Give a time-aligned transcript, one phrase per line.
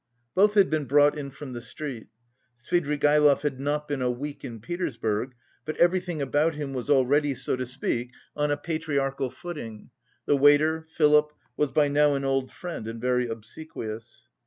[0.33, 2.07] Both had been brought in from the street.
[2.57, 7.55] Svidrigaïlov had not been a week in Petersburg, but everything about him was already, so
[7.55, 9.91] to speak, on a patriarchal footing;
[10.25, 14.27] the waiter, Philip, was by now an old friend and very obsequious.